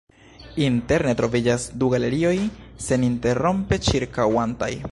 Interne 0.67 1.13
troviĝas 1.19 1.65
du 1.83 1.89
galerioj 1.95 2.33
seninterrompe 2.87 3.81
ĉirkaŭantaj. 3.89 4.73